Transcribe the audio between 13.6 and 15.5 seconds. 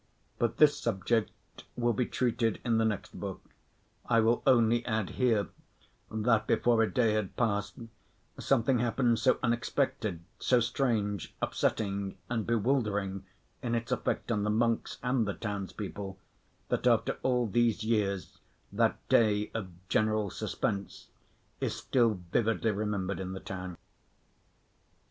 in its effect on the monks and the